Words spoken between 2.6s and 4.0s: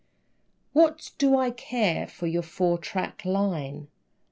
track line?